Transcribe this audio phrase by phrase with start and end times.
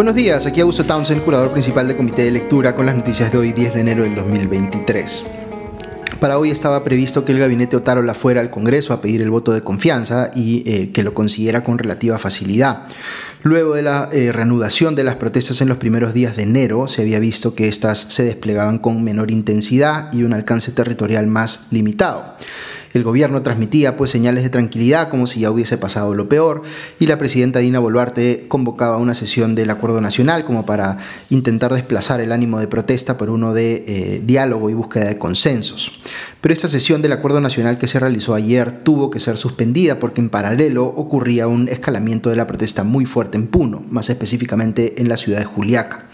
[0.00, 3.36] Buenos días, aquí Augusto Townsend, curador principal del Comité de Lectura, con las noticias de
[3.36, 5.24] hoy, 10 de enero del 2023.
[6.18, 9.52] Para hoy estaba previsto que el gabinete Otárola fuera al Congreso a pedir el voto
[9.52, 12.86] de confianza y eh, que lo consiguiera con relativa facilidad.
[13.42, 17.02] Luego de la eh, reanudación de las protestas en los primeros días de enero, se
[17.02, 22.36] había visto que éstas se desplegaban con menor intensidad y un alcance territorial más limitado.
[22.92, 26.62] El gobierno transmitía pues señales de tranquilidad como si ya hubiese pasado lo peor
[26.98, 30.98] y la presidenta Dina Boluarte convocaba una sesión del Acuerdo Nacional como para
[31.28, 35.92] intentar desplazar el ánimo de protesta por uno de eh, diálogo y búsqueda de consensos.
[36.40, 40.20] Pero esta sesión del Acuerdo Nacional que se realizó ayer tuvo que ser suspendida porque
[40.20, 45.08] en paralelo ocurría un escalamiento de la protesta muy fuerte en Puno, más específicamente en
[45.08, 46.06] la ciudad de Juliaca.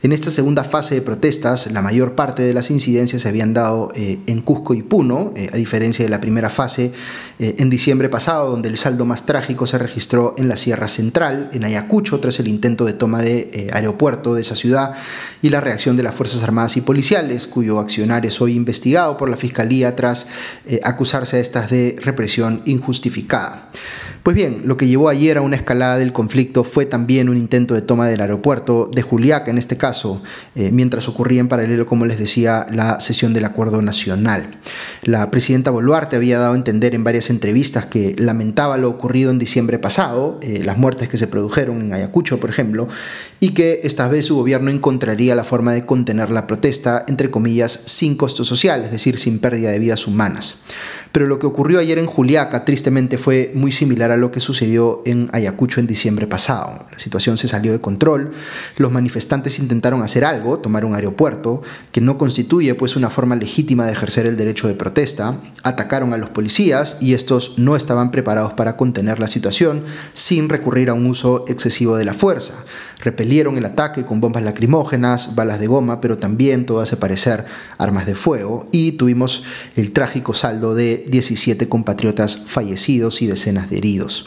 [0.00, 3.90] En esta segunda fase de protestas, la mayor parte de las incidencias se habían dado
[3.96, 6.92] eh, en Cusco y Puno, eh, a diferencia de la primera fase
[7.40, 11.50] eh, en diciembre pasado, donde el saldo más trágico se registró en la Sierra Central,
[11.52, 14.94] en Ayacucho, tras el intento de toma de aeropuerto de esa ciudad
[15.42, 19.28] y la reacción de las Fuerzas Armadas y Policiales, cuyo accionar es hoy investigado por
[19.28, 20.28] la Fiscalía tras
[20.84, 23.70] acusarse a estas de represión injustificada.
[24.22, 27.74] Pues bien, lo que llevó ayer a una escalada del conflicto fue también un intento
[27.74, 30.22] de toma del aeropuerto de Juliaca, en este caso,
[30.54, 34.58] eh, mientras ocurría en paralelo, como les decía, la sesión del Acuerdo Nacional.
[35.02, 39.38] La presidenta Boluarte había dado a entender en varias entrevistas que lamentaba lo ocurrido en
[39.38, 42.88] diciembre pasado, eh, las muertes que se produjeron en Ayacucho, por ejemplo,
[43.40, 47.72] y que esta vez su gobierno encontraría la forma de contener la protesta, entre comillas,
[47.86, 50.62] sin costo social, es decir, sin pérdida de vidas humanas.
[51.12, 55.02] Pero lo que ocurrió ayer en Juliaca, tristemente, fue muy similar a lo que sucedió
[55.04, 56.86] en Ayacucho en diciembre pasado.
[56.90, 58.32] La situación se salió de control,
[58.76, 63.86] los manifestantes intentaron hacer algo, tomar un aeropuerto, que no constituye pues una forma legítima
[63.86, 68.52] de ejercer el derecho de protesta, atacaron a los policías y estos no estaban preparados
[68.52, 72.54] para contener la situación sin recurrir a un uso excesivo de la fuerza.
[73.00, 77.44] Repelieron el ataque con bombas lacrimógenas, balas de goma, pero también todo hace parecer
[77.78, 79.44] armas de fuego y tuvimos
[79.76, 84.26] el trágico saldo de 17 compatriotas fallecidos y decenas de heridos.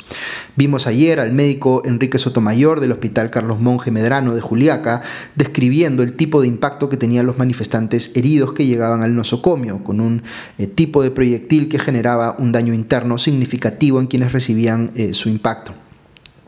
[0.56, 5.02] Vimos ayer al médico Enrique Sotomayor del Hospital Carlos Monge Medrano de Juliaca
[5.36, 10.00] describiendo el tipo de impacto que tenían los manifestantes heridos que llegaban al nosocomio, con
[10.00, 10.24] un
[10.58, 15.30] eh, tipo de proyectil que generaba un daño interno significativo en quienes recibían eh, su
[15.30, 15.74] impacto.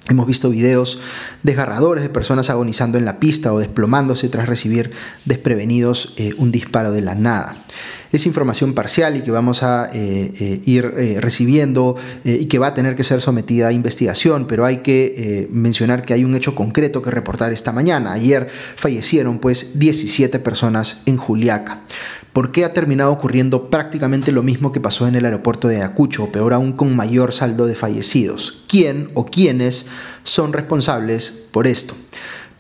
[0.09, 0.99] Hemos visto videos
[1.43, 4.91] desgarradores de personas agonizando en la pista o desplomándose tras recibir
[5.23, 7.63] desprevenidos eh, un disparo de la nada
[8.13, 12.67] es información parcial y que vamos a eh, eh, ir eh, recibiendo y que va
[12.67, 16.53] a tener que ser sometida a investigación, pero hay que mencionar que hay un hecho
[16.55, 18.13] concreto que reportar esta mañana.
[18.13, 21.81] Ayer fallecieron pues 17 personas en Juliaca.
[22.33, 26.25] ¿Por qué ha terminado ocurriendo prácticamente lo mismo que pasó en el aeropuerto de Ayacucho,
[26.25, 28.63] o peor aún con mayor saldo de fallecidos?
[28.67, 29.87] ¿Quién o quiénes
[30.23, 31.95] son responsables por esto?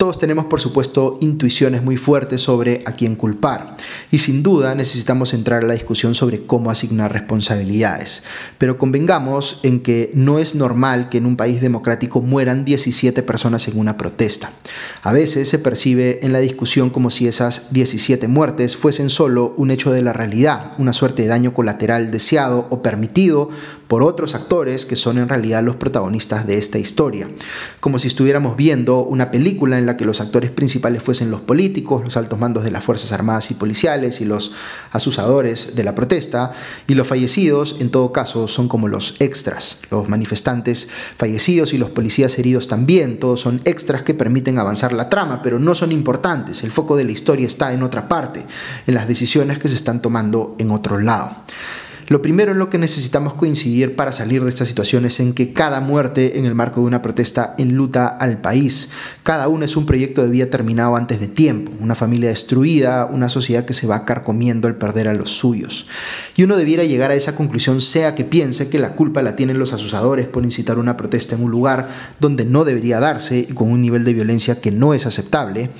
[0.03, 3.77] Todos tenemos, por supuesto, intuiciones muy fuertes sobre a quién culpar
[4.11, 8.21] y sin duda necesitamos entrar a la discusión sobre cómo asignar responsabilidades.
[8.57, 13.69] Pero convengamos en que no es normal que en un país democrático mueran 17 personas
[13.69, 14.51] en una protesta.
[15.03, 19.71] A veces se percibe en la discusión como si esas 17 muertes fuesen solo un
[19.71, 23.47] hecho de la realidad, una suerte de daño colateral deseado o permitido
[23.93, 27.29] por otros actores que son en realidad los protagonistas de esta historia,
[27.79, 32.01] como si estuviéramos viendo una película en la que los actores principales fuesen los políticos,
[32.03, 34.51] los altos mandos de las Fuerzas Armadas y Policiales y los
[34.93, 36.53] asusadores de la protesta,
[36.87, 41.91] y los fallecidos en todo caso son como los extras, los manifestantes fallecidos y los
[41.91, 46.63] policías heridos también, todos son extras que permiten avanzar la trama, pero no son importantes,
[46.63, 48.43] el foco de la historia está en otra parte,
[48.87, 51.29] en las decisiones que se están tomando en otro lado.
[52.13, 55.51] Lo primero en lo que necesitamos coincidir para salir de esta situación es en que
[55.51, 58.91] cada muerte en el marco de una protesta enluta al país.
[59.23, 63.29] Cada uno es un proyecto de vida terminado antes de tiempo, una familia destruida, una
[63.29, 65.87] sociedad que se va carcomiendo al perder a los suyos.
[66.35, 69.57] Y uno debiera llegar a esa conclusión sea que piense que la culpa la tienen
[69.57, 71.89] los asusadores por incitar una protesta en un lugar
[72.19, 75.71] donde no debería darse y con un nivel de violencia que no es aceptable,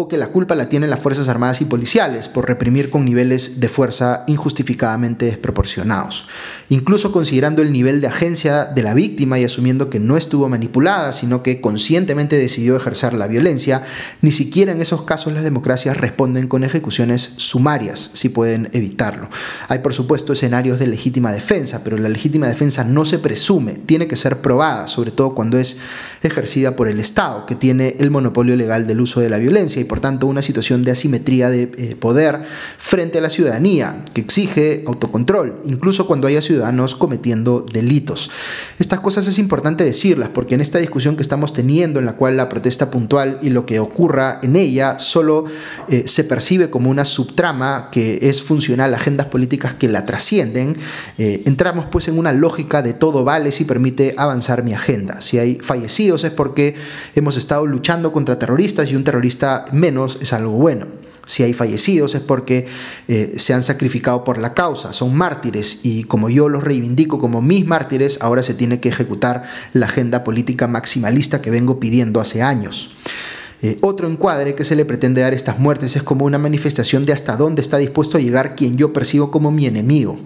[0.00, 3.58] o que la culpa la tienen las Fuerzas Armadas y Policiales por reprimir con niveles
[3.58, 6.28] de fuerza injustificadamente desproporcionados.
[6.68, 11.12] Incluso considerando el nivel de agencia de la víctima y asumiendo que no estuvo manipulada,
[11.12, 13.82] sino que conscientemente decidió ejercer la violencia,
[14.22, 19.28] ni siquiera en esos casos las democracias responden con ejecuciones sumarias, si pueden evitarlo.
[19.66, 24.06] Hay por supuesto escenarios de legítima defensa, pero la legítima defensa no se presume, tiene
[24.06, 25.78] que ser probada, sobre todo cuando es
[26.22, 30.00] ejercida por el Estado, que tiene el monopolio legal del uso de la violencia por
[30.00, 32.42] tanto una situación de asimetría de eh, poder
[32.78, 38.30] frente a la ciudadanía, que exige autocontrol, incluso cuando haya ciudadanos cometiendo delitos.
[38.78, 42.36] Estas cosas es importante decirlas porque en esta discusión que estamos teniendo, en la cual
[42.36, 45.44] la protesta puntual y lo que ocurra en ella solo
[45.88, 50.76] eh, se percibe como una subtrama que es funcional a agendas políticas que la trascienden,
[51.16, 55.20] eh, entramos pues en una lógica de todo vale si permite avanzar mi agenda.
[55.20, 56.74] Si hay fallecidos es porque
[57.14, 60.86] hemos estado luchando contra terroristas y un terrorista menos es algo bueno.
[61.28, 62.66] Si hay fallecidos es porque
[63.06, 67.42] eh, se han sacrificado por la causa, son mártires y como yo los reivindico como
[67.42, 69.42] mis mártires, ahora se tiene que ejecutar
[69.74, 72.92] la agenda política maximalista que vengo pidiendo hace años.
[73.60, 77.04] Eh, otro encuadre que se le pretende dar a estas muertes es como una manifestación
[77.04, 80.16] de hasta dónde está dispuesto a llegar quien yo percibo como mi enemigo.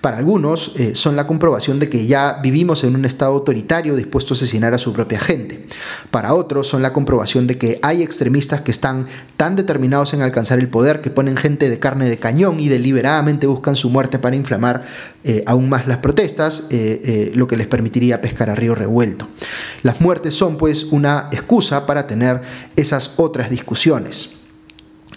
[0.00, 4.32] Para algunos eh, son la comprobación de que ya vivimos en un estado autoritario dispuesto
[4.32, 5.66] a asesinar a su propia gente.
[6.10, 9.06] Para otros son la comprobación de que hay extremistas que están
[9.36, 13.46] tan determinados en alcanzar el poder que ponen gente de carne de cañón y deliberadamente
[13.46, 14.84] buscan su muerte para inflamar
[15.24, 16.68] eh, aún más las protestas,
[17.34, 19.28] lo que les permitiría pescar a río revuelto.
[19.82, 22.40] Las muertes son pues una excusa para tener
[22.76, 24.38] esas otras discusiones.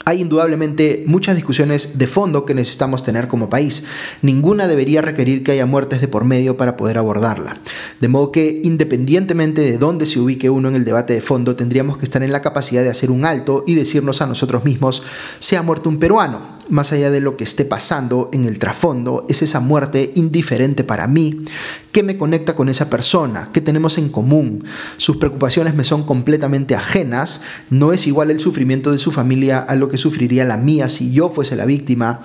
[0.05, 3.83] Hay indudablemente muchas discusiones de fondo que necesitamos tener como país.
[4.21, 7.57] Ninguna debería requerir que haya muertes de por medio para poder abordarla.
[7.99, 11.97] De modo que, independientemente de dónde se ubique uno en el debate de fondo, tendríamos
[11.97, 15.03] que estar en la capacidad de hacer un alto y decirnos a nosotros mismos,
[15.39, 19.25] se ha muerto un peruano, más allá de lo que esté pasando en el trasfondo,
[19.29, 21.45] es esa muerte indiferente para mí.
[21.91, 23.49] ¿Qué me conecta con esa persona?
[23.51, 24.63] ¿Qué tenemos en común?
[24.97, 27.41] Sus preocupaciones me son completamente ajenas.
[27.69, 31.11] No es igual el sufrimiento de su familia a lo que sufriría la mía si
[31.11, 32.21] yo fuese la víctima.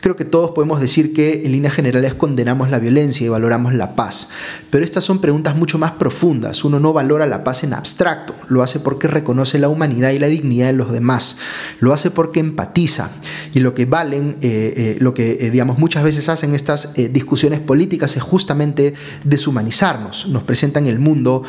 [0.00, 3.96] Creo que todos podemos decir que en líneas generales condenamos la violencia y valoramos la
[3.96, 4.28] paz,
[4.70, 6.64] pero estas son preguntas mucho más profundas.
[6.64, 10.28] Uno no valora la paz en abstracto, lo hace porque reconoce la humanidad y la
[10.28, 11.38] dignidad de los demás,
[11.80, 13.10] lo hace porque empatiza
[13.54, 17.60] y lo que valen, eh, eh, lo que eh, digamos muchas veces hacen estas discusiones
[17.60, 18.94] políticas es justamente
[19.24, 21.42] deshumanizarnos, nos presentan el mundo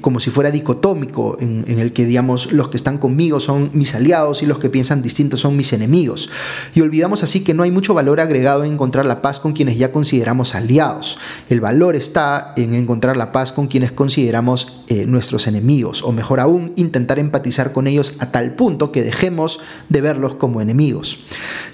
[0.00, 4.42] como si fuera dicotómico, en, el que digamos los que están conmigo son mis aliados
[4.42, 6.30] y los que piensan distintos son mis enemigos.
[6.74, 9.78] Y olvidamos así que no hay mucho valor agregado en encontrar la paz con quienes
[9.78, 11.18] ya consideramos aliados.
[11.48, 16.72] El valor está en encontrar la paz con quienes consideramos nuestros enemigos, o mejor aún,
[16.76, 21.18] intentar empatizar con ellos a tal punto que dejemos de verlos como enemigos.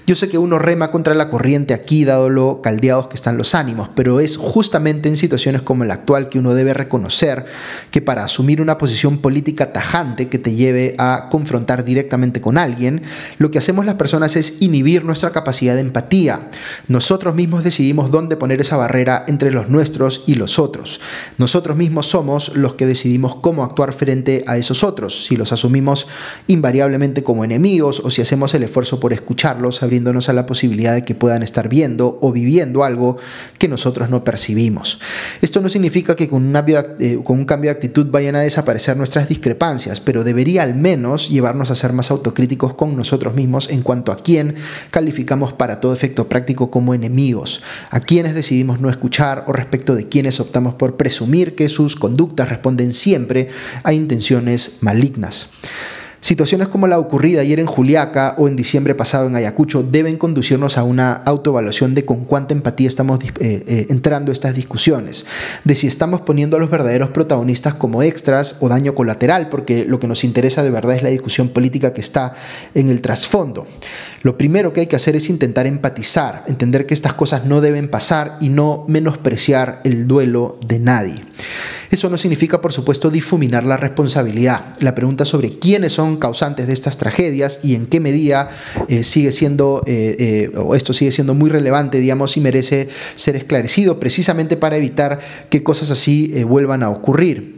[0.07, 3.55] Yo sé que uno rema contra la corriente aquí, dado lo caldeados que están los
[3.55, 7.45] ánimos, pero es justamente en situaciones como la actual que uno debe reconocer
[7.91, 13.01] que para asumir una posición política tajante que te lleve a confrontar directamente con alguien,
[13.37, 16.49] lo que hacemos las personas es inhibir nuestra capacidad de empatía.
[16.87, 20.99] Nosotros mismos decidimos dónde poner esa barrera entre los nuestros y los otros.
[21.37, 26.07] Nosotros mismos somos los que decidimos cómo actuar frente a esos otros, si los asumimos
[26.47, 31.03] invariablemente como enemigos o si hacemos el esfuerzo por escucharlos, abriéndonos a la posibilidad de
[31.03, 33.17] que puedan estar viendo o viviendo algo
[33.57, 34.74] que nosotros no percibimos.
[35.41, 36.53] Esto no significa que con,
[36.99, 41.29] eh, con un cambio de actitud vayan a desaparecer nuestras discrepancias, pero debería al menos
[41.29, 44.55] llevarnos a ser más autocríticos con nosotros mismos en cuanto a quién
[44.91, 50.07] calificamos para todo efecto práctico como enemigos, a quienes decidimos no escuchar o respecto de
[50.07, 53.49] quienes optamos por presumir que sus conductas responden siempre
[53.83, 55.49] a intenciones malignas.
[56.25, 60.75] Situaciones como la ocurrida ayer en Juliaca o en diciembre pasado en Ayacucho deben conducirnos
[60.75, 65.23] a una autoevaluación de con cuánta empatía estamos eh, eh, entrando estas discusiones,
[65.63, 69.99] de si estamos poniendo a los verdaderos protagonistas como extras o daño colateral, porque lo
[69.99, 72.33] que nos interesa de verdad es la discusión política que está
[72.73, 73.67] en el trasfondo.
[74.23, 77.87] Lo primero que hay que hacer es intentar empatizar, entender que estas cosas no deben
[77.87, 81.23] pasar y no menospreciar el duelo de nadie.
[81.91, 84.73] Eso no significa, por supuesto, difuminar la responsabilidad.
[84.79, 88.49] La pregunta sobre quiénes son causantes de estas tragedias y en qué medida
[88.87, 93.35] eh, sigue siendo, eh, eh, o esto sigue siendo muy relevante, digamos, y merece ser
[93.35, 97.55] esclarecido precisamente para evitar que cosas así vuelvan a ocurrir.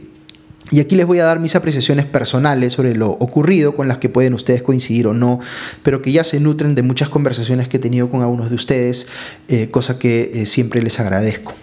[0.70, 4.10] Y aquí les voy a dar mis apreciaciones personales sobre lo ocurrido, con las que
[4.10, 5.38] pueden ustedes coincidir o no,
[5.82, 9.06] pero que ya se nutren de muchas conversaciones que he tenido con algunos de ustedes,
[9.70, 11.54] cosa que siempre les agradezco.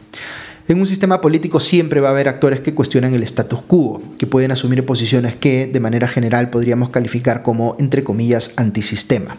[0.68, 4.26] En un sistema político siempre va a haber actores que cuestionan el status quo, que
[4.26, 9.38] pueden asumir posiciones que, de manera general, podríamos calificar como, entre comillas, antisistema.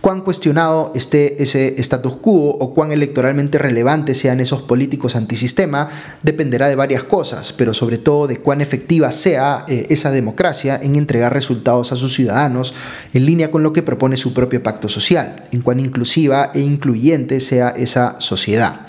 [0.00, 5.88] Cuán cuestionado esté ese status quo o cuán electoralmente relevantes sean esos políticos antisistema
[6.22, 10.94] dependerá de varias cosas, pero sobre todo de cuán efectiva sea eh, esa democracia en
[10.94, 12.74] entregar resultados a sus ciudadanos
[13.12, 17.40] en línea con lo que propone su propio pacto social, en cuán inclusiva e incluyente
[17.40, 18.86] sea esa sociedad.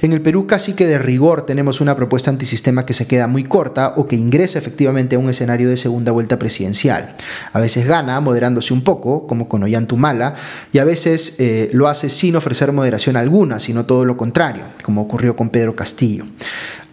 [0.00, 0.98] En el Perú casi que de
[1.44, 5.28] tenemos una propuesta antisistema que se queda muy corta o que ingresa efectivamente a un
[5.28, 7.16] escenario de segunda vuelta presidencial.
[7.52, 10.34] A veces gana moderándose un poco, como con Ollantumala,
[10.72, 15.02] y a veces eh, lo hace sin ofrecer moderación alguna, sino todo lo contrario, como
[15.02, 16.24] ocurrió con Pedro Castillo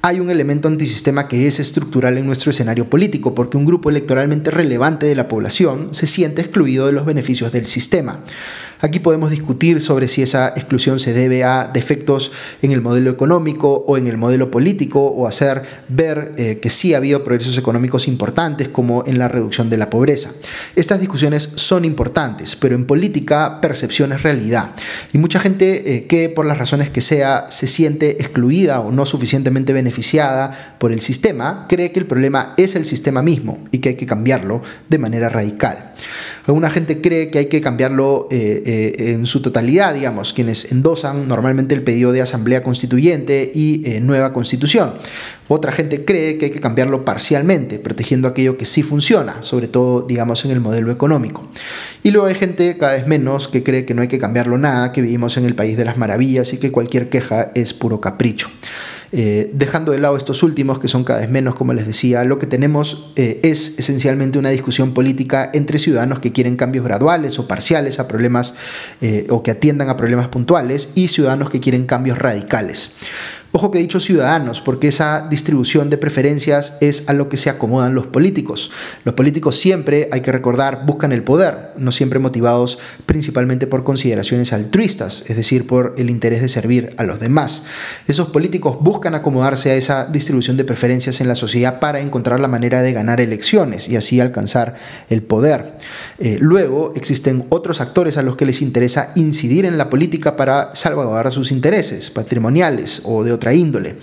[0.07, 4.51] hay un elemento antisistema que es estructural en nuestro escenario político, porque un grupo electoralmente
[4.51, 8.19] relevante de la población se siente excluido de los beneficios del sistema.
[8.81, 13.85] Aquí podemos discutir sobre si esa exclusión se debe a defectos en el modelo económico
[13.87, 18.07] o en el modelo político o hacer ver eh, que sí ha habido progresos económicos
[18.07, 20.31] importantes como en la reducción de la pobreza.
[20.75, 24.71] Estas discusiones son importantes, pero en política percepción es realidad.
[25.13, 29.05] Y mucha gente eh, que por las razones que sea se siente excluida o no
[29.05, 33.89] suficientemente beneficiada por el sistema, cree que el problema es el sistema mismo y que
[33.89, 35.93] hay que cambiarlo de manera radical.
[36.47, 41.27] Alguna gente cree que hay que cambiarlo eh, eh, en su totalidad, digamos, quienes endosan
[41.27, 44.93] normalmente el pedido de asamblea constituyente y eh, nueva constitución.
[45.47, 50.03] Otra gente cree que hay que cambiarlo parcialmente, protegiendo aquello que sí funciona, sobre todo,
[50.03, 51.47] digamos, en el modelo económico.
[52.03, 54.91] Y luego hay gente cada vez menos que cree que no hay que cambiarlo nada,
[54.91, 58.49] que vivimos en el país de las maravillas y que cualquier queja es puro capricho.
[59.17, 62.37] Eh, dejando de lado estos últimos, que son cada vez menos, como les decía, lo
[62.37, 67.47] que tenemos eh, es esencialmente una discusión política entre ciudadanos que quieren cambios graduales o
[67.47, 68.55] parciales a problemas
[68.99, 72.91] eh, o que atiendan a problemas puntuales y ciudadanos que quieren cambios radicales.
[73.57, 77.49] Ojo que he dicho ciudadanos, porque esa distribución de preferencias es a lo que se
[77.49, 78.69] acomodan los políticos.
[79.05, 84.51] Los políticos siempre, hay que recordar, buscan el poder, no siempre motivados principalmente por consideraciones
[84.51, 87.63] altruistas, es decir, por el interés de servir a los demás.
[88.09, 92.49] Esos políticos buscan acomodarse a esa distribución de preferencias en la sociedad para encontrar la
[92.49, 94.75] manera de ganar elecciones y así alcanzar
[95.09, 95.77] el poder.
[96.19, 100.75] Eh, luego existen otros actores a los que les interesa incidir en la política para
[100.75, 103.95] salvaguardar sus intereses patrimoniales o de índole.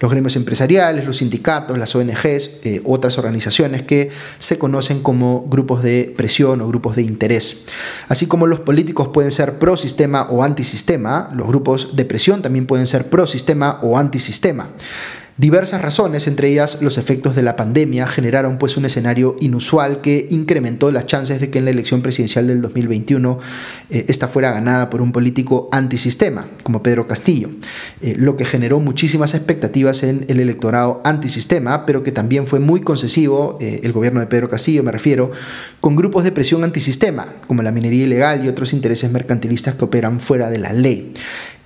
[0.00, 5.82] Los gremios empresariales, los sindicatos, las ONGs, eh, otras organizaciones que se conocen como grupos
[5.82, 7.64] de presión o grupos de interés.
[8.08, 12.66] Así como los políticos pueden ser pro sistema o antisistema, los grupos de presión también
[12.66, 14.68] pueden ser pro sistema o antisistema.
[15.40, 20.26] Diversas razones, entre ellas los efectos de la pandemia, generaron pues un escenario inusual que
[20.28, 23.38] incrementó las chances de que en la elección presidencial del 2021
[23.88, 27.48] eh, esta fuera ganada por un político antisistema, como Pedro Castillo,
[28.02, 32.82] eh, lo que generó muchísimas expectativas en el electorado antisistema, pero que también fue muy
[32.82, 35.30] concesivo, eh, el gobierno de Pedro Castillo me refiero,
[35.80, 40.20] con grupos de presión antisistema, como la minería ilegal y otros intereses mercantilistas que operan
[40.20, 41.14] fuera de la ley.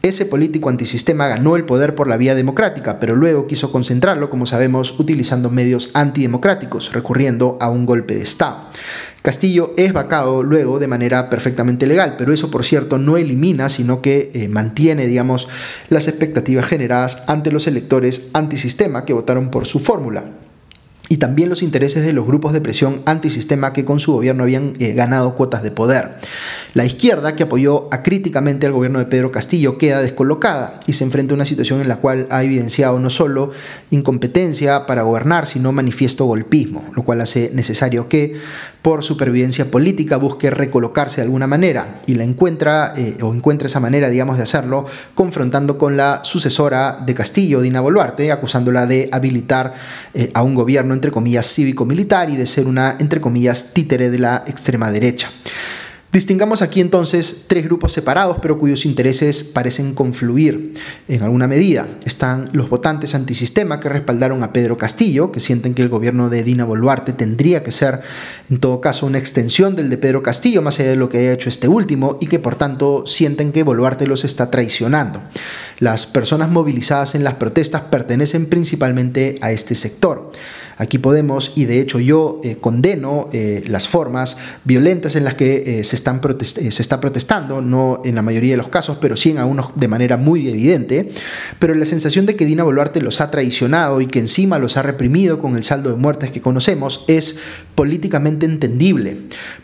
[0.04, 4.44] Ese político antisistema ganó el poder por la vía democrática, pero luego quiso concentrarlo, como
[4.44, 8.68] sabemos, utilizando medios antidemocráticos, recurriendo a un golpe de Estado.
[9.22, 14.02] Castillo es vacado luego de manera perfectamente legal, pero eso por cierto no elimina, sino
[14.02, 15.48] que eh, mantiene, digamos,
[15.88, 20.24] las expectativas generadas ante los electores antisistema que votaron por su fórmula
[21.08, 24.72] y también los intereses de los grupos de presión antisistema que con su gobierno habían
[24.78, 26.12] eh, ganado cuotas de poder.
[26.72, 31.34] La izquierda, que apoyó acríticamente al gobierno de Pedro Castillo, queda descolocada y se enfrenta
[31.34, 33.50] a una situación en la cual ha evidenciado no solo
[33.90, 38.34] incompetencia para gobernar, sino manifiesto golpismo, lo cual hace necesario que,
[38.84, 43.80] por supervivencia política, busque recolocarse de alguna manera y la encuentra, eh, o encuentra esa
[43.80, 49.72] manera, digamos, de hacerlo, confrontando con la sucesora de Castillo, Dina Boluarte, acusándola de habilitar
[50.12, 54.18] eh, a un gobierno entre comillas, cívico-militar y de ser una, entre comillas, títere de
[54.18, 55.30] la extrema derecha.
[56.14, 60.74] Distingamos aquí entonces tres grupos separados, pero cuyos intereses parecen confluir
[61.08, 61.88] en alguna medida.
[62.04, 66.44] Están los votantes antisistema que respaldaron a Pedro Castillo, que sienten que el gobierno de
[66.44, 68.00] Dina Boluarte tendría que ser,
[68.48, 71.32] en todo caso, una extensión del de Pedro Castillo, más allá de lo que haya
[71.32, 75.20] hecho este último, y que por tanto sienten que Boluarte los está traicionando.
[75.80, 80.30] Las personas movilizadas en las protestas pertenecen principalmente a este sector.
[80.76, 85.78] Aquí podemos, y de hecho yo eh, condeno eh, las formas violentas en las que
[85.80, 89.30] eh, se, están se está protestando, no en la mayoría de los casos, pero sí
[89.30, 91.12] en algunos de manera muy evidente,
[91.58, 94.82] pero la sensación de que Dina Boluarte los ha traicionado y que encima los ha
[94.82, 97.36] reprimido con el saldo de muertes que conocemos es
[97.74, 99.16] políticamente entendible.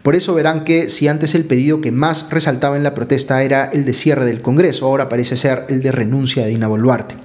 [0.02, 3.66] Por eso verán que si antes el pedido que más resaltaba en la protesta era
[3.66, 7.16] el de cierre del Congreso, ahora parece ser el de renuncia de Dina Boluarte.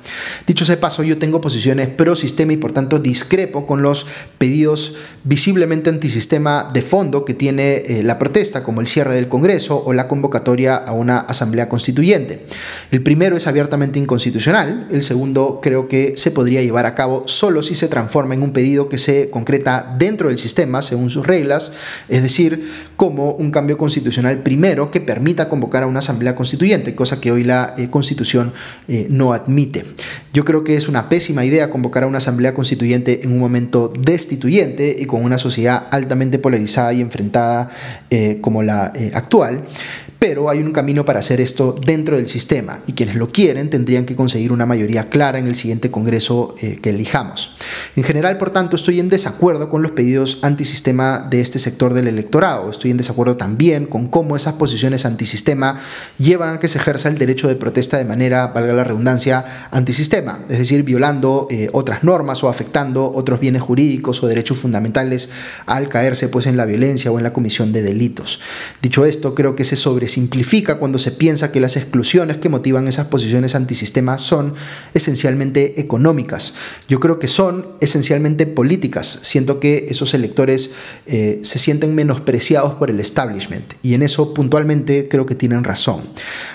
[0.48, 4.06] Dicho ese paso, yo tengo posiciones pro sistema y por tanto discrepo con con los
[4.38, 9.84] pedidos visiblemente antisistema de fondo que tiene eh, la protesta, como el cierre del Congreso
[9.84, 12.46] o la convocatoria a una asamblea constituyente.
[12.92, 17.64] El primero es abiertamente inconstitucional, el segundo creo que se podría llevar a cabo solo
[17.64, 21.74] si se transforma en un pedido que se concreta dentro del sistema según sus reglas,
[22.08, 27.20] es decir, como un cambio constitucional primero que permita convocar a una asamblea constituyente, cosa
[27.20, 28.54] que hoy la eh, constitución
[28.88, 29.86] eh, no admite.
[30.34, 33.65] Yo creo que es una pésima idea convocar a una asamblea constituyente en un momento
[33.72, 37.70] destituyente y con una sociedad altamente polarizada y enfrentada
[38.10, 39.66] eh, como la eh, actual
[40.28, 44.08] pero hay un camino para hacer esto dentro del sistema y quienes lo quieren tendrían
[44.08, 47.56] que conseguir una mayoría clara en el siguiente Congreso eh, que elijamos.
[47.96, 52.08] En general, por tanto, estoy en desacuerdo con los pedidos antisistema de este sector del
[52.08, 52.72] electorado.
[52.72, 55.80] Estoy en desacuerdo también con cómo esas posiciones antisistema
[56.18, 60.40] llevan a que se ejerza el derecho de protesta de manera, valga la redundancia, antisistema,
[60.50, 65.30] es decir, violando eh, otras normas o afectando otros bienes jurídicos o derechos fundamentales
[65.68, 68.40] al caerse pues en la violencia o en la comisión de delitos.
[68.82, 72.88] Dicho esto, creo que se sobre simplifica cuando se piensa que las exclusiones que motivan
[72.88, 74.54] esas posiciones antisistema son
[74.94, 76.54] esencialmente económicas.
[76.88, 79.20] Yo creo que son esencialmente políticas.
[79.24, 80.72] Siento que esos electores
[81.06, 86.00] eh, se sienten menospreciados por el establishment y en eso puntualmente creo que tienen razón.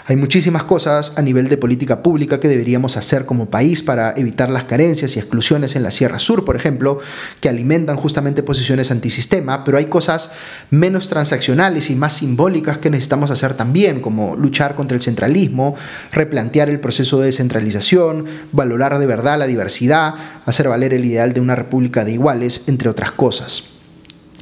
[0.06, 4.48] Hay muchísimas cosas a nivel de política pública que deberíamos hacer como país para evitar
[4.48, 6.96] las carencias y exclusiones en la Sierra Sur, por ejemplo,
[7.40, 10.30] que alimentan justamente posiciones antisistema, pero hay cosas
[10.70, 15.74] menos transaccionales y más simbólicas que necesitamos hacer también, como luchar contra el centralismo,
[16.12, 20.14] replantear el proceso de descentralización, valorar de verdad la diversidad,
[20.46, 23.79] hacer valer el ideal de una república de iguales, entre otras cosas.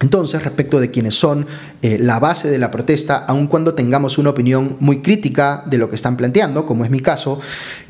[0.00, 1.46] Entonces, respecto de quienes son
[1.82, 5.88] eh, la base de la protesta, aun cuando tengamos una opinión muy crítica de lo
[5.88, 7.40] que están planteando, como es mi caso,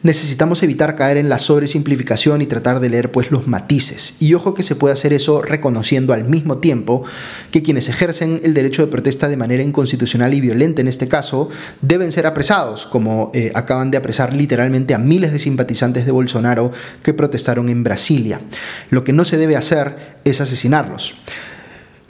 [0.03, 4.17] necesitamos evitar caer en la sobresimplificación y tratar de leer pues los matices.
[4.21, 7.03] Y ojo que se puede hacer eso reconociendo al mismo tiempo
[7.51, 11.51] que quienes ejercen el derecho de protesta de manera inconstitucional y violenta en este caso
[11.83, 16.71] deben ser apresados, como eh, acaban de apresar literalmente a miles de simpatizantes de Bolsonaro
[17.03, 18.41] que protestaron en Brasilia.
[18.89, 21.15] Lo que no se debe hacer es asesinarlos.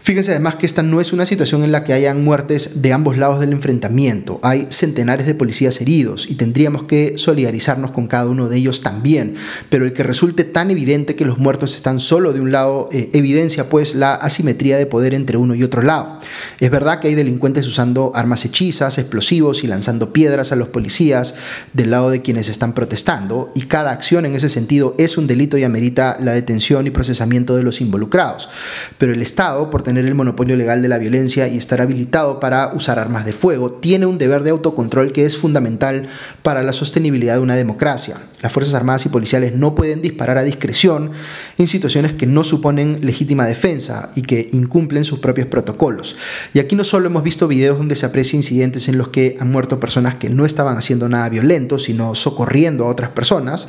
[0.09, 3.19] Fíjense además que esta no es una situación en la que hayan muertes de ambos
[3.19, 4.41] lados del enfrentamiento.
[4.43, 9.35] Hay centenares de policías heridos y tendríamos que solidarizarnos con cada uno de ellos también.
[9.69, 13.11] Pero el que resulte tan evidente que los muertos están solo de un lado eh,
[13.13, 16.19] evidencia pues la asimetría de poder entre uno y otro lado.
[16.59, 21.35] Es verdad que hay delincuentes usando armas hechizas, explosivos y lanzando piedras a los policías
[21.75, 25.59] del lado de quienes están protestando y cada acción en ese sentido es un delito
[25.59, 28.49] y amerita la detención y procesamiento de los involucrados.
[28.97, 32.73] Pero el Estado, por tener el monopolio legal de la violencia y estar habilitado para
[32.75, 36.07] usar armas de fuego, tiene un deber de autocontrol que es fundamental
[36.43, 38.17] para la sostenibilidad de una democracia.
[38.43, 41.11] Las Fuerzas Armadas y policiales no pueden disparar a discreción
[41.59, 46.17] en situaciones que no suponen legítima defensa y que incumplen sus propios protocolos.
[46.55, 49.51] Y aquí no solo hemos visto videos donde se aprecia incidentes en los que han
[49.51, 53.69] muerto personas que no estaban haciendo nada violento, sino socorriendo a otras personas,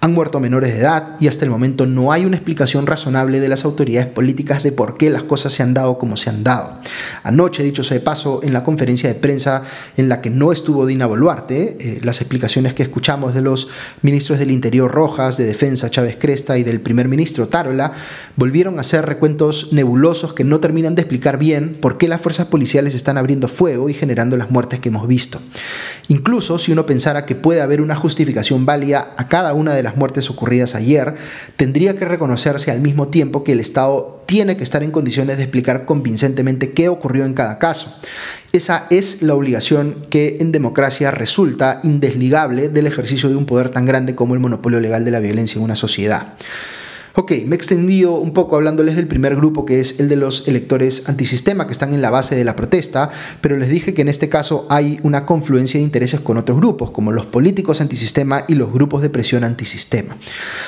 [0.00, 3.48] han muerto menores de edad y hasta el momento no hay una explicación razonable de
[3.48, 6.78] las autoridades políticas de por qué las cosas se han dado como se han dado.
[7.22, 9.62] Anoche, dicho sea de paso, en la conferencia de prensa
[9.96, 13.68] en la que no estuvo Dina Boluarte, eh, las explicaciones que escuchamos de los
[14.02, 17.92] ministros del Interior Rojas, de Defensa Chávez Cresta y del primer ministro Tarola,
[18.36, 22.46] volvieron a hacer recuentos nebulosos que no terminan de explicar bien por qué las fuerzas
[22.46, 25.40] policiales están abriendo fuego y generando las muertes que hemos visto.
[26.08, 29.96] Incluso si uno pensara que puede haber una justificación válida a cada una de las
[29.96, 31.14] muertes ocurridas ayer,
[31.56, 35.42] tendría que reconocerse al mismo tiempo que el Estado tiene que estar en condiciones de
[35.42, 37.92] explicar convincentemente qué ocurrió en cada caso.
[38.52, 43.86] Esa es la obligación que en democracia resulta indesligable del ejercicio de un poder tan
[43.86, 46.34] grande como el monopolio legal de la violencia en una sociedad.
[47.16, 50.46] Ok, me he extendido un poco hablándoles del primer grupo que es el de los
[50.46, 54.08] electores antisistema que están en la base de la protesta, pero les dije que en
[54.08, 58.54] este caso hay una confluencia de intereses con otros grupos, como los políticos antisistema y
[58.54, 60.16] los grupos de presión antisistema.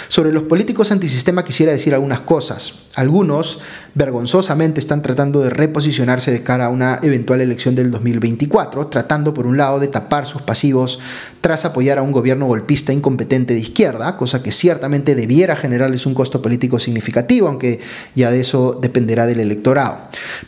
[0.09, 2.81] Sobre los políticos antisistema quisiera decir algunas cosas.
[2.95, 3.61] Algunos
[3.95, 9.47] vergonzosamente están tratando de reposicionarse de cara a una eventual elección del 2024, tratando por
[9.47, 10.99] un lado de tapar sus pasivos
[11.41, 16.15] tras apoyar a un gobierno golpista incompetente de izquierda, cosa que ciertamente debiera generarles un
[16.15, 17.81] costo político significativo, aunque
[18.15, 19.99] ya de eso dependerá del electorado.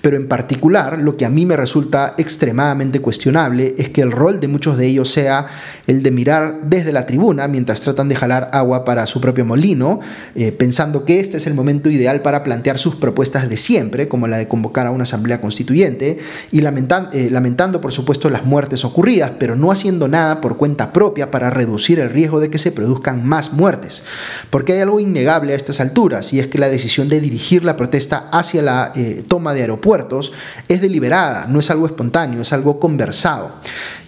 [0.01, 4.41] Pero en particular, lo que a mí me resulta extremadamente cuestionable es que el rol
[4.41, 5.47] de muchos de ellos sea
[5.87, 10.01] el de mirar desde la tribuna mientras tratan de jalar agua para su propio molino,
[10.35, 14.29] eh, pensando que este es el momento ideal para plantear sus propuestas de siempre, como
[14.29, 16.19] la de convocar a una asamblea constituyente,
[16.53, 21.31] y eh, lamentando por supuesto las muertes ocurridas, pero no haciendo nada por cuenta propia
[21.31, 24.05] para reducir el riesgo de que se produzcan más muertes.
[24.51, 27.77] Porque hay algo innegable a estas alturas, y es que la decisión de dirigir la
[27.77, 30.33] protesta hacia la eh, toma de aeropuertos
[30.69, 33.53] es deliberada, no es algo espontáneo, es algo conversado.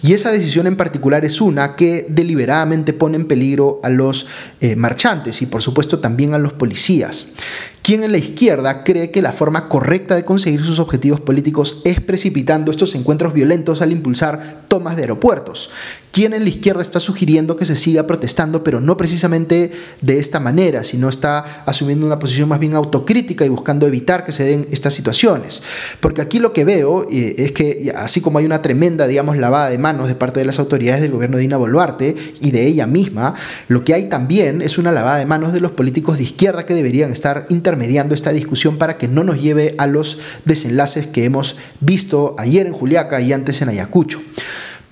[0.01, 4.27] Y esa decisión en particular es una que deliberadamente pone en peligro a los
[4.61, 7.33] eh, marchantes y por supuesto también a los policías.
[7.81, 12.01] Quien en la izquierda cree que la forma correcta de conseguir sus objetivos políticos es
[12.01, 15.69] precipitando estos encuentros violentos al impulsar tomas de aeropuertos.
[16.17, 19.69] Quien en la izquierda está sugiriendo que se siga protestando, pero no precisamente
[20.01, 24.31] de esta manera, sino está asumiendo una posición más bien autocrítica y buscando evitar que
[24.31, 25.61] se den estas situaciones.
[25.99, 29.69] Porque aquí lo que veo eh, es que así como hay una tremenda, digamos, lavada
[29.69, 32.87] de manos de parte de las autoridades del gobierno de Dina Boluarte y de ella
[32.87, 33.35] misma,
[33.67, 36.73] lo que hay también es una lavada de manos de los políticos de izquierda que
[36.73, 41.25] deberían estar interviniendo mediando esta discusión para que no nos lleve a los desenlaces que
[41.25, 44.19] hemos visto ayer en Juliaca y antes en Ayacucho.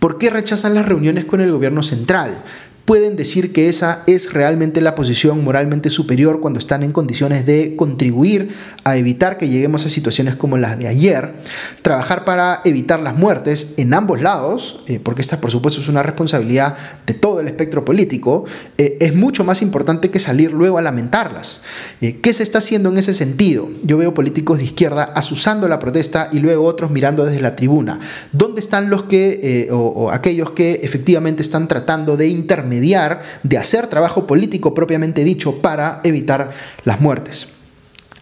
[0.05, 2.43] ¿Por qué rechazan las reuniones con el gobierno central?
[2.85, 7.75] Pueden decir que esa es realmente la posición moralmente superior cuando están en condiciones de
[7.75, 8.49] contribuir
[8.83, 11.33] a evitar que lleguemos a situaciones como las de ayer,
[11.81, 16.03] trabajar para evitar las muertes en ambos lados, eh, porque esta por supuesto es una
[16.03, 18.45] responsabilidad de todo el espectro político,
[18.77, 21.63] eh, es mucho más importante que salir luego a lamentarlas.
[22.01, 23.67] Eh, ¿Qué se está haciendo en ese sentido?
[23.83, 27.99] Yo veo políticos de izquierda asusando la protesta y luego otros mirando desde la tribuna.
[28.31, 32.74] ¿Dónde están los que, o, o aquellos que efectivamente están tratando de intermediar?
[32.79, 36.51] De hacer trabajo político propiamente dicho para evitar
[36.83, 37.47] las muertes.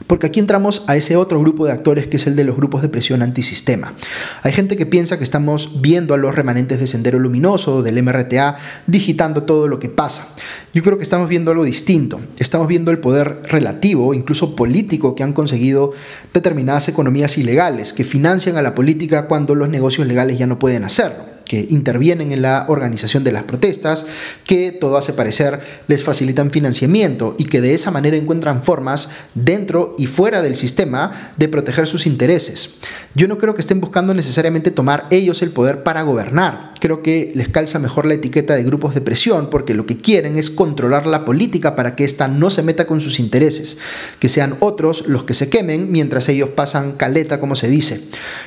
[0.07, 2.81] Porque aquí entramos a ese otro grupo de actores que es el de los grupos
[2.81, 3.93] de presión antisistema.
[4.41, 8.57] Hay gente que piensa que estamos viendo a los remanentes de Sendero Luminoso, del MRTA,
[8.87, 10.27] digitando todo lo que pasa.
[10.73, 12.19] Yo creo que estamos viendo algo distinto.
[12.37, 15.91] Estamos viendo el poder relativo, incluso político, que han conseguido
[16.33, 20.83] determinadas economías ilegales que financian a la política cuando los negocios legales ya no pueden
[20.83, 24.05] hacerlo que intervienen en la organización de las protestas,
[24.45, 29.95] que todo hace parecer les facilitan financiamiento y que de esa manera encuentran formas dentro
[29.97, 32.79] y fuera del sistema de proteger sus intereses.
[33.15, 37.31] Yo no creo que estén buscando necesariamente tomar ellos el poder para gobernar, creo que
[37.33, 41.05] les calza mejor la etiqueta de grupos de presión porque lo que quieren es controlar
[41.05, 43.77] la política para que ésta no se meta con sus intereses,
[44.19, 48.01] que sean otros los que se quemen mientras ellos pasan caleta, como se dice,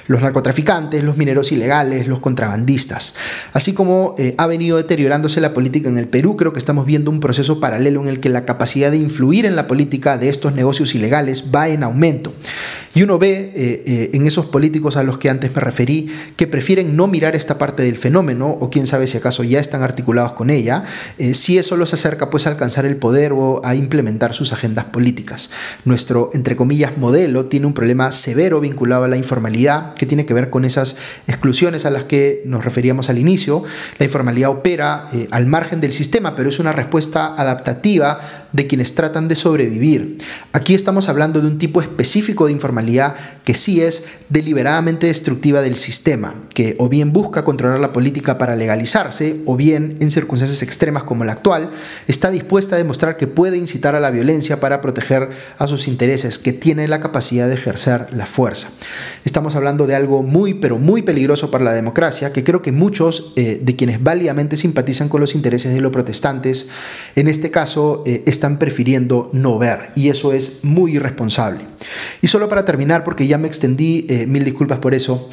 [0.06, 3.14] los narcotraficantes, los mineros ilegales, los contrabandistas.
[3.54, 7.10] Así como eh, ha venido deteriorándose la política en el Perú, creo que estamos viendo
[7.10, 10.54] un proceso paralelo en el que la capacidad de influir en la política de estos
[10.54, 12.34] negocios ilegales va en aumento.
[12.94, 16.46] Y uno ve eh, eh, en esos políticos a los que antes me referí que
[16.46, 18.25] prefieren no mirar esta parte del fenómeno,
[18.60, 20.84] o quién sabe si acaso ya están articulados con ella,
[21.18, 24.86] eh, si eso los acerca pues a alcanzar el poder o a implementar sus agendas
[24.86, 25.50] políticas.
[25.84, 30.34] Nuestro, entre comillas, modelo tiene un problema severo vinculado a la informalidad que tiene que
[30.34, 33.62] ver con esas exclusiones a las que nos referíamos al inicio.
[33.98, 38.18] La informalidad opera al margen del sistema, pero es una respuesta adaptativa
[38.52, 40.18] de quienes tratan de sobrevivir.
[40.52, 45.76] Aquí estamos hablando de un tipo específico de informalidad que sí es deliberadamente destructiva del
[45.76, 51.04] sistema, que o bien busca controlar la política para legalizarse, o bien, en circunstancias extremas
[51.04, 51.70] como la actual,
[52.08, 56.38] está dispuesta a demostrar que puede incitar a la violencia para proteger a sus intereses,
[56.38, 58.68] que tiene la capacidad de ejercer la fuerza.
[59.24, 63.32] Estamos hablando de algo muy, pero muy peligroso para la democracia, que creo que muchos
[63.36, 66.68] eh, de quienes válidamente simpatizan con los intereses de los protestantes,
[67.14, 71.60] en este caso, eh, están prefiriendo no ver, y eso es muy irresponsable.
[72.22, 75.28] Y solo para terminar, porque ya me extendí, eh, mil disculpas por eso,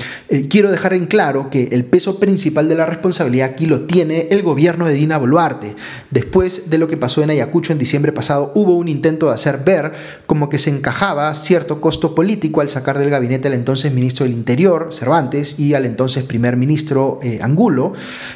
[0.50, 4.42] quiero dejar en claro que el peso principal de la responsabilidad aquí lo tiene el
[4.42, 5.76] gobierno de Dina Boluarte.
[6.12, 9.60] Después de lo que pasó en Ayacucho en diciembre pasado, hubo un intento de hacer
[9.66, 9.94] ver
[10.26, 14.34] como que se encajaba cierto costo político al sacar del gabinete al entonces ministro del
[14.34, 17.94] Interior, Cervantes, y al entonces primer ministro eh, Angulo,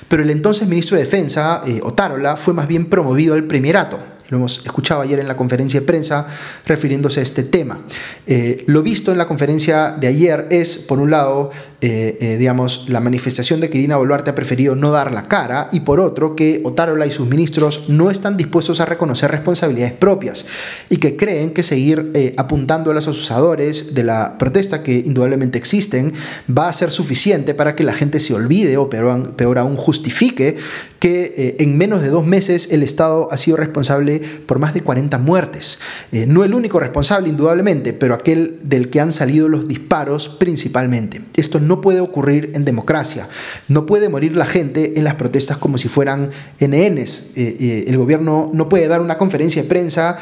[0.07, 3.97] pero el entonces ministro de Defensa, Otárola, fue más bien promovido al primerato
[4.29, 6.27] lo hemos escuchado ayer en la conferencia de prensa
[6.65, 7.79] refiriéndose a este tema.
[8.25, 12.89] Eh, lo visto en la conferencia de ayer es, por un lado, eh, eh, digamos,
[12.89, 16.35] la manifestación de que Dina Boluarte ha preferido no dar la cara y por otro
[16.35, 20.45] que Otárola y sus ministros no están dispuestos a reconocer responsabilidades propias
[20.89, 26.13] y que creen que seguir apuntando a los asusadores de la protesta que indudablemente existen
[26.49, 30.55] va a ser suficiente para que la gente se olvide o peor, peor aún justifique
[30.99, 35.17] que en menos de dos meses el Estado ha sido responsable por más de 40
[35.17, 35.79] muertes.
[36.11, 41.21] Eh, no el único responsable, indudablemente, pero aquel del que han salido los disparos principalmente.
[41.35, 43.27] Esto no puede ocurrir en democracia.
[43.67, 47.31] No puede morir la gente en las protestas como si fueran NNs.
[47.35, 50.17] el gobierno no puede dar una conferencia de prensa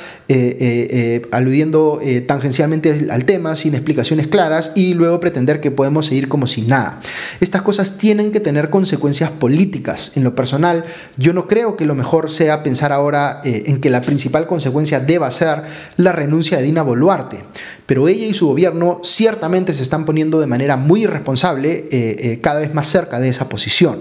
[1.31, 6.61] aludiendo tangencialmente al tema sin explicaciones claras y luego pretender que podemos seguir como si
[6.61, 6.99] nada.
[7.39, 10.13] Estas cosas tienen que tener consecuencias políticas.
[10.15, 10.85] En lo personal,
[11.17, 15.29] yo no creo que lo mejor sea pensar ahora en que la principal consecuencia deba
[15.31, 15.63] ser
[15.97, 17.43] la renuncia de Dina Boluarte,
[17.85, 22.39] pero ella y su gobierno ciertamente se están poniendo de manera muy irresponsable eh, eh,
[22.41, 23.99] cada vez más cerca de esa posición.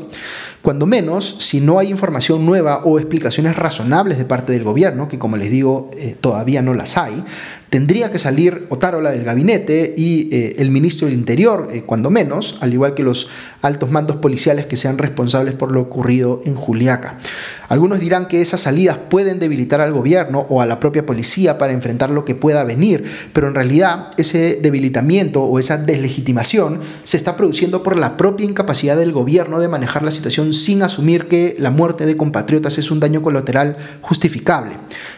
[0.62, 5.18] Cuando menos, si no hay información nueva o explicaciones razonables de parte del gobierno, que
[5.18, 7.22] como les digo, eh, todavía no las hay,
[7.74, 12.56] tendría que salir Otárola del gabinete y eh, el ministro del Interior, eh, cuando menos,
[12.60, 13.28] al igual que los
[13.62, 17.18] altos mandos policiales que sean responsables por lo ocurrido en Juliaca.
[17.68, 21.72] Algunos dirán que esas salidas pueden debilitar al gobierno o a la propia policía para
[21.72, 27.36] enfrentar lo que pueda venir, pero en realidad ese debilitamiento o esa deslegitimación se está
[27.36, 31.72] produciendo por la propia incapacidad del gobierno de manejar la situación sin asumir que la
[31.72, 34.76] muerte de compatriotas es un daño colateral justificable.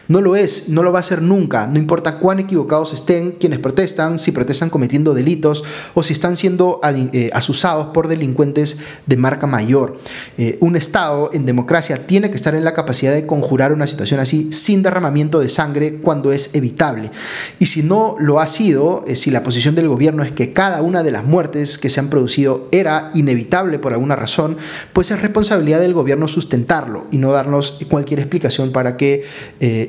[0.09, 3.59] No lo es, no lo va a ser nunca, no importa cuán equivocados estén quienes
[3.59, 6.81] protestan, si protestan cometiendo delitos o si están siendo
[7.13, 9.99] eh, asusados por delincuentes de marca mayor.
[10.39, 14.21] Eh, un Estado en democracia tiene que estar en la capacidad de conjurar una situación
[14.21, 17.11] así sin derramamiento de sangre cuando es evitable.
[17.59, 20.83] Y si no lo ha sido, eh, si la posición del gobierno es que cada
[20.83, 24.57] una de las muertes que se han producido era inevitable por alguna razón,
[24.93, 29.25] pues es responsabilidad del gobierno sustentarlo y no darnos cualquier explicación para que,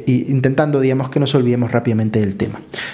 [0.07, 2.46] intentando, digamos, que nos olvidemos rápidamente del tema.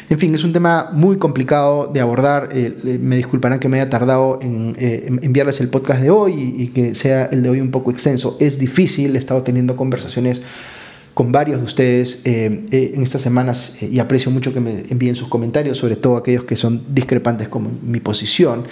[0.10, 2.50] En fin, es un tema muy complicado de abordar.
[2.52, 6.68] Eh, me disculparán que me haya tardado en, eh, enviarles el podcast de hoy y,
[6.68, 8.38] que sea el de hoy un poco extenso.
[8.40, 10.42] Es difícil, he estado teniendo conversaciones
[11.14, 15.28] con varios de ustedes eh, en estas semanas y aprecio mucho que me envíen sus
[15.28, 18.64] comentarios, sobre todo aquellos que son discrepantes con mi posición.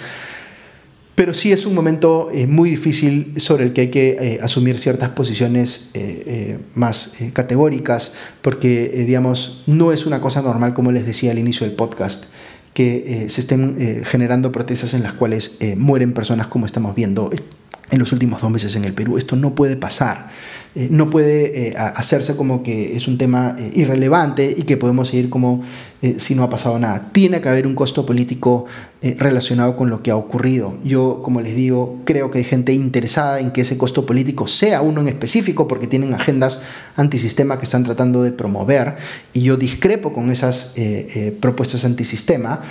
[1.14, 4.78] Pero sí es un momento eh, muy difícil sobre el que hay que eh, asumir
[4.78, 11.32] ciertas posiciones eh, más categóricas, porque, digamos, no es una cosa normal, como les decía
[11.32, 12.26] al inicio del podcast,
[12.72, 17.28] que se estén generando protestas en las cuales mueren personas como estamos viendo
[17.90, 19.18] en los últimos dos meses en el Perú.
[19.18, 20.30] Esto no puede pasar.
[20.74, 25.08] Eh, no puede eh, hacerse como que es un tema eh, irrelevante y que podemos
[25.08, 25.62] seguir como
[26.16, 27.10] si no ha pasado nada.
[27.12, 28.64] Tiene que haber un costo político
[29.18, 30.76] relacionado con lo que ha ocurrido.
[30.82, 34.82] Yo, como les digo, creo que hay gente interesada en que ese costo político sea
[34.82, 36.60] uno en específico porque tienen agendas
[36.96, 38.96] antisistema que están tratando de promover
[39.32, 40.74] y yo discrepo con esas
[41.40, 42.62] propuestas antisistema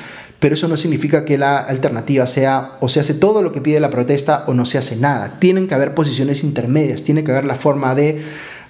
[0.42, 3.80] pero eso no significa que la alternativa sea o se hace todo lo que pide
[3.80, 5.38] la protesta o no se hace nada.
[5.40, 8.21] Tienen que haber posiciones intermedias, tiene que haber la forma de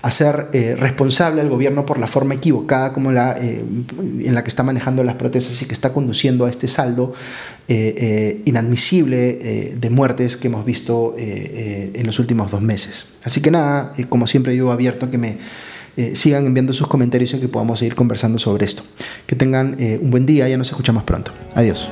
[0.01, 3.63] hacer eh, responsable al gobierno por la forma equivocada como la, eh,
[4.23, 7.13] en la que está manejando las protestas y que está conduciendo a este saldo
[7.67, 13.13] eh, inadmisible de muertes que hemos visto en los últimos dos meses.
[13.23, 15.38] Así que nada, como siempre yo abierto a que me
[16.13, 18.84] sigan enviando sus comentarios y que podamos seguir conversando sobre esto.
[19.25, 21.31] Que tengan un buen día, ya nos escuchamos pronto.
[21.55, 21.88] Adiós.